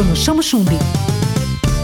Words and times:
Bruno 0.00 0.16
Chamo 0.16 0.42
Chumbi. 0.42 0.78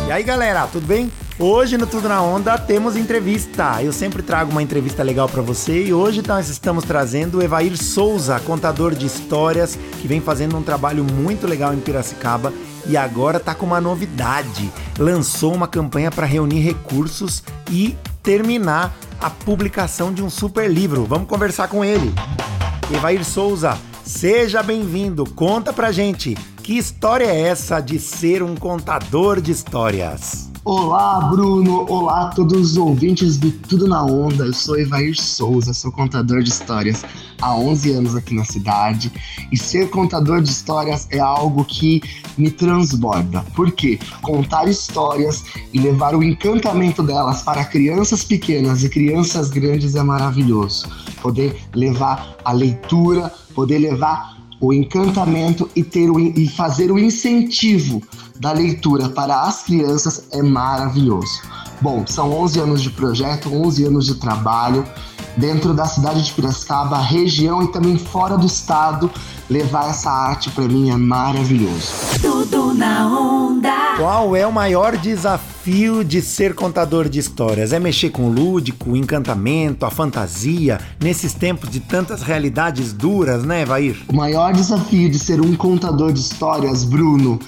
E 0.08 0.11
aí 0.11 0.23
galera, 0.23 0.67
tudo 0.67 0.87
bem? 0.87 1.13
Hoje 1.39 1.76
no 1.76 1.87
Tudo 1.87 2.08
na 2.08 2.23
Onda 2.23 2.57
temos 2.57 2.96
entrevista. 2.96 3.83
Eu 3.83 3.92
sempre 3.92 4.23
trago 4.23 4.50
uma 4.50 4.62
entrevista 4.62 5.03
legal 5.03 5.28
para 5.28 5.42
você 5.42 5.85
e 5.85 5.92
hoje 5.92 6.23
nós 6.26 6.49
estamos 6.49 6.84
trazendo 6.84 7.37
o 7.37 7.42
Evair 7.42 7.76
Souza, 7.76 8.41
contador 8.41 8.95
de 8.95 9.05
histórias, 9.05 9.79
que 10.00 10.09
vem 10.09 10.18
fazendo 10.18 10.57
um 10.57 10.62
trabalho 10.62 11.05
muito 11.05 11.47
legal 11.47 11.75
em 11.75 11.79
Piracicaba 11.79 12.55
e 12.87 12.97
agora 12.97 13.39
tá 13.39 13.55
com 13.55 13.66
uma 13.66 13.83
novidade. 13.83 14.73
Lançou 14.98 15.55
uma 15.55 15.69
campanha 15.69 16.11
para 16.11 16.25
reunir 16.25 16.61
recursos 16.61 17.43
e 17.71 17.95
terminar 18.23 18.96
a 19.21 19.29
publicação 19.29 20.11
de 20.11 20.23
um 20.23 20.30
super 20.30 20.71
livro. 20.71 21.05
Vamos 21.05 21.29
conversar 21.29 21.69
com 21.69 21.85
ele. 21.85 22.14
Evair 22.91 23.23
Souza, 23.23 23.77
seja 24.03 24.62
bem-vindo. 24.62 25.27
Conta 25.33 25.71
pra 25.71 25.93
gente, 25.93 26.35
que 26.67 26.77
história 26.77 27.27
é 27.27 27.43
essa 27.43 27.79
de 27.79 27.97
ser 27.97 28.43
um 28.43 28.56
contador 28.56 29.41
de 29.41 29.52
histórias? 29.52 30.51
Olá, 30.65 31.20
Bruno! 31.20 31.87
Olá 31.89 32.30
todos 32.34 32.73
os 32.73 32.77
ouvintes 32.77 33.39
do 33.39 33.52
Tudo 33.52 33.87
na 33.87 34.05
Onda. 34.05 34.47
Eu 34.47 34.52
sou 34.52 34.77
Evair 34.77 35.15
Souza, 35.15 35.73
sou 35.73 35.92
contador 35.92 36.42
de 36.42 36.48
histórias 36.48 37.05
há 37.41 37.55
11 37.55 37.92
anos 37.92 38.16
aqui 38.16 38.34
na 38.34 38.45
cidade. 38.45 39.12
E 39.52 39.56
ser 39.56 39.91
contador 39.91 40.42
de 40.42 40.51
histórias 40.51 41.06
é 41.12 41.20
algo 41.20 41.65
que 41.65 42.02
me 42.37 42.51
transborda. 42.51 43.45
Por 43.55 43.70
quê? 43.70 44.01
Contar 44.20 44.69
histórias 44.69 45.45
e 45.73 45.78
levar 45.78 46.17
o 46.17 46.25
encantamento 46.25 47.01
delas 47.01 47.42
para 47.42 47.64
crianças 47.64 48.25
pequenas 48.25 48.83
e 48.83 48.89
crianças 48.89 49.51
grandes 49.51 49.95
é 49.95 50.03
maravilhoso. 50.03 50.89
Poder 51.23 51.56
levar 51.77 52.34
a 52.45 52.51
leitura, 52.51 53.33
poder 53.55 53.78
levar 53.78 54.36
o 54.60 54.73
encantamento 54.73 55.69
e, 55.77 55.83
ter 55.83 56.10
o, 56.10 56.19
e 56.19 56.48
fazer 56.48 56.91
o 56.91 56.98
incentivo 56.98 58.02
da 58.38 58.52
leitura 58.52 59.09
para 59.09 59.42
as 59.42 59.62
crianças 59.62 60.28
é 60.33 60.42
maravilhoso. 60.42 61.42
Bom, 61.80 62.05
são 62.06 62.32
11 62.32 62.60
anos 62.60 62.82
de 62.82 62.91
projeto, 62.91 63.52
11 63.52 63.84
anos 63.84 64.06
de 64.06 64.14
trabalho 64.14 64.84
dentro 65.36 65.74
da 65.74 65.86
cidade 65.86 66.24
de 66.24 66.32
Piracicaba, 66.32 66.98
região 66.98 67.62
e 67.62 67.69
também 67.69 67.98
fora 67.98 68.36
do 68.36 68.46
estado. 68.46 69.10
Levar 69.48 69.91
essa 69.91 70.10
arte 70.10 70.50
para 70.50 70.66
mim 70.66 70.91
é 70.91 70.97
maravilhoso. 70.97 71.92
Tudo 72.20 72.74
na 72.74 73.06
onda. 73.06 73.94
Qual 73.97 74.34
é 74.34 74.44
o 74.44 74.52
maior 74.52 74.97
desafio 74.97 76.02
de 76.02 76.20
ser 76.20 76.52
contador 76.52 77.08
de 77.08 77.20
histórias? 77.20 77.72
É 77.72 77.78
mexer 77.78 78.10
com 78.10 78.24
o 78.24 78.32
lúdico, 78.32 78.91
o 78.91 78.97
encantamento, 78.97 79.86
a 79.86 79.91
fantasia, 79.91 80.80
nesses 81.00 81.32
tempos 81.32 81.70
de 81.70 81.78
tantas 81.78 82.22
realidades 82.22 82.92
duras, 82.92 83.44
né, 83.44 83.64
Vair? 83.64 83.97
O 84.08 84.16
maior 84.16 84.52
desafio 84.52 85.08
de 85.08 85.19
ser 85.19 85.41
um 85.41 85.54
contador 85.54 86.12
de 86.12 86.20
histórias, 86.20 86.82
Bruno, 86.82 87.38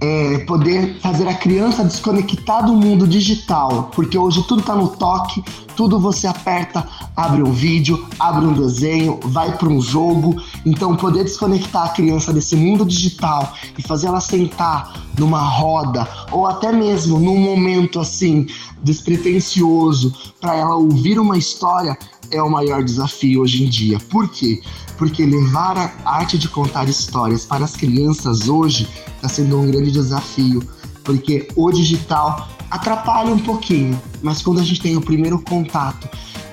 é, 0.00 0.38
poder 0.40 0.98
fazer 1.00 1.26
a 1.26 1.34
criança 1.34 1.84
desconectar 1.84 2.64
do 2.64 2.74
mundo 2.74 3.06
digital, 3.06 3.90
porque 3.94 4.18
hoje 4.18 4.42
tudo 4.46 4.60
está 4.60 4.74
no 4.74 4.88
toque, 4.88 5.42
tudo 5.74 5.98
você 5.98 6.26
aperta, 6.26 6.86
abre 7.14 7.42
um 7.42 7.52
vídeo, 7.52 8.06
abre 8.18 8.46
um 8.46 8.52
desenho, 8.52 9.18
vai 9.24 9.56
para 9.56 9.68
um 9.68 9.80
jogo. 9.80 10.40
Então, 10.64 10.96
poder 10.96 11.24
desconectar 11.24 11.86
a 11.86 11.88
criança 11.90 12.32
desse 12.32 12.56
mundo 12.56 12.84
digital 12.84 13.52
e 13.76 13.82
fazer 13.82 14.08
ela 14.08 14.20
sentar 14.20 15.06
numa 15.18 15.40
roda 15.40 16.06
ou 16.30 16.46
até 16.46 16.72
mesmo 16.72 17.18
num 17.18 17.38
momento 17.38 17.98
assim 17.98 18.46
despretensioso 18.82 20.14
para 20.40 20.54
ela 20.54 20.76
ouvir 20.76 21.18
uma 21.18 21.38
história 21.38 21.96
é 22.30 22.42
o 22.42 22.50
maior 22.50 22.82
desafio 22.82 23.42
hoje 23.42 23.64
em 23.64 23.68
dia. 23.68 23.98
Por 24.10 24.28
quê? 24.28 24.60
Porque 24.96 25.24
levar 25.24 25.76
a 25.78 26.10
arte 26.10 26.38
de 26.38 26.48
contar 26.48 26.88
histórias 26.88 27.44
para 27.44 27.64
as 27.64 27.76
crianças 27.76 28.48
hoje 28.48 28.88
está 29.14 29.28
sendo 29.28 29.58
um 29.60 29.70
grande 29.70 29.90
desafio, 29.90 30.62
porque 31.04 31.48
o 31.54 31.70
digital 31.70 32.48
atrapalha 32.70 33.32
um 33.32 33.38
pouquinho, 33.38 34.00
mas 34.22 34.42
quando 34.42 34.60
a 34.60 34.62
gente 34.62 34.80
tem 34.80 34.96
o 34.96 35.00
primeiro 35.00 35.38
contato, 35.40 36.08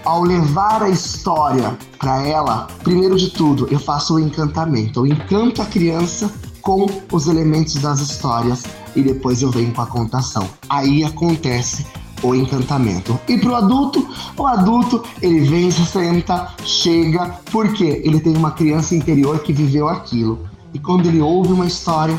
ao 0.06 0.24
levar 0.24 0.84
a 0.84 0.90
história 0.90 1.78
para 1.98 2.26
ela, 2.28 2.68
primeiro 2.84 3.18
de 3.18 3.30
tudo, 3.30 3.68
eu 3.72 3.80
faço 3.80 4.16
o 4.16 4.20
encantamento. 4.20 5.00
Eu 5.00 5.08
encanto 5.08 5.62
a 5.62 5.66
criança 5.66 6.32
com 6.62 6.86
os 7.12 7.28
elementos 7.28 7.76
das 7.76 8.00
histórias 8.00 8.64
e 8.96 9.02
depois 9.02 9.42
eu 9.42 9.50
venho 9.50 9.74
com 9.74 9.82
a 9.82 9.88
contação. 9.88 10.50
Aí 10.70 11.04
acontece 11.04 11.86
o 12.24 12.34
encantamento. 12.34 13.20
E 13.28 13.38
pro 13.38 13.56
adulto, 13.56 14.08
o 14.38 14.48
adulto 14.48 15.04
ele 15.22 15.42
vem, 15.42 15.70
se 15.70 15.86
senta, 15.86 16.54
chega, 16.64 17.38
porque 17.52 18.02
ele 18.04 18.20
tem 18.20 18.36
uma 18.36 18.52
criança 18.52 18.96
interior 18.96 19.40
que 19.40 19.54
viveu 19.54 19.90
aquilo. 19.90 20.48
E 20.74 20.80
quando 20.80 21.08
ele 21.08 21.22
ouve 21.22 21.54
uma 21.54 21.68
história, 21.68 22.18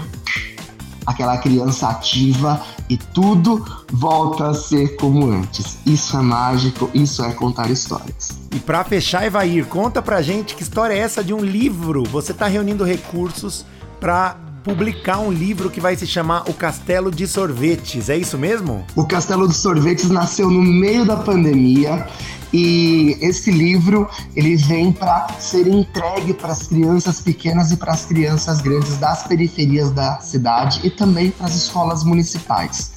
aquela 1.07 1.37
criança 1.39 1.89
ativa 1.89 2.63
e 2.89 2.97
tudo 2.97 3.65
volta 3.91 4.51
a 4.51 4.55
ser 4.55 4.97
como 4.97 5.31
antes. 5.31 5.79
Isso 5.85 6.17
é 6.17 6.21
mágico, 6.21 6.91
isso 6.95 7.25
é 7.25 7.33
contar 7.33 7.71
histórias. 7.71 8.39
E 8.53 8.59
para 8.59 8.85
fechar, 8.85 9.25
Evair, 9.27 9.67
conta 9.67 10.01
pra 10.01 10.23
gente 10.23 10.55
que 10.55 10.63
história 10.63 10.95
é 10.95 10.99
essa 10.99 11.25
de 11.25 11.35
um 11.35 11.41
livro. 11.41 12.05
Você 12.05 12.33
tá 12.33 12.47
reunindo 12.47 12.85
recursos 12.85 13.65
para 13.99 14.37
publicar 14.65 15.19
um 15.19 15.31
livro 15.31 15.69
que 15.69 15.79
vai 15.79 15.95
se 15.95 16.07
chamar 16.07 16.49
O 16.49 16.55
Castelo 16.55 17.11
de 17.11 17.29
Sorvetes, 17.29 18.09
é 18.09 18.17
isso 18.17 18.39
mesmo? 18.39 18.85
O 18.97 19.05
Castelo 19.05 19.47
de 19.47 19.55
Sorvetes 19.55 20.09
nasceu 20.09 20.51
no 20.51 20.63
meio 20.63 21.05
da 21.05 21.17
pandemia 21.19 22.09
e 22.51 23.19
esse 23.21 23.51
livro 23.51 24.09
ele 24.35 24.57
vem 24.57 24.91
para 24.91 25.29
ser 25.39 25.69
entregue 25.69 26.33
para 26.33 26.53
as 26.53 26.67
crianças 26.67 27.21
pequenas 27.21 27.73
e 27.73 27.77
para 27.77 27.93
as 27.93 28.07
crianças 28.07 28.63
grandes 28.63 28.97
das 28.97 29.25
periferias 29.25 29.91
da 29.91 30.19
cidade 30.21 30.81
e 30.83 30.89
também 30.89 31.31
para 31.31 31.47
as 31.47 31.55
escolas 31.55 32.03
municipais. 32.03 32.93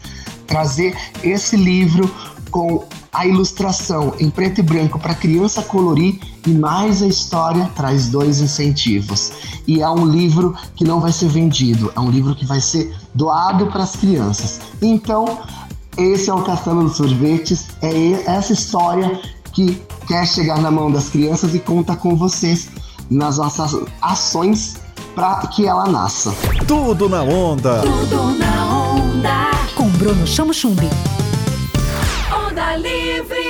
Trazer 0.48 0.96
esse 1.22 1.58
livro 1.58 2.10
com 2.50 2.88
a 3.18 3.26
ilustração 3.26 4.14
em 4.20 4.30
preto 4.30 4.60
e 4.60 4.62
branco 4.62 5.00
para 5.00 5.16
criança 5.16 5.64
colorir 5.64 6.20
e 6.46 6.52
mais 6.52 7.02
a 7.02 7.08
história 7.08 7.68
traz 7.76 8.10
dois 8.10 8.40
incentivos. 8.40 9.32
E 9.66 9.82
é 9.82 9.90
um 9.90 10.06
livro 10.06 10.56
que 10.76 10.84
não 10.84 11.02
vai 11.02 11.12
ser 11.12 11.28
vendido, 11.28 11.92
é 11.96 12.00
um 12.00 12.12
livro 12.12 12.36
que 12.36 12.46
vai 12.46 12.62
ser 12.62 12.96
doado 13.16 13.66
para 13.68 13.82
as 13.82 13.96
crianças. 13.96 14.60
Então, 14.84 15.40
esse 15.98 16.30
é 16.30 16.34
o 16.34 16.44
Castelo 16.44 16.84
dos 16.84 16.98
Sorvetes, 16.98 17.66
é 17.82 18.12
essa 18.28 18.54
história 18.54 19.20
que 19.52 19.82
quer 20.08 20.28
chegar 20.28 20.62
na 20.62 20.70
mão 20.70 20.92
das 20.92 21.10
crianças 21.10 21.56
e 21.56 21.60
conta 21.60 21.96
com 21.96 22.16
vocês 22.16 22.70
nas 23.10 23.40
nossas 23.40 23.76
ações 24.00 24.78
para 25.16 25.38
que 25.48 25.66
ela 25.66 25.88
nasça. 25.88 26.32
Tudo 26.68 27.10
na 27.10 27.24
onda. 27.24 27.82
Tudo 27.82 28.38
na 28.38 28.92
onda. 28.92 29.52
Com 29.76 29.90
Bruno 29.90 30.28
Chamo 30.28 30.54
Chumbi. 30.54 30.88
every 33.18 33.47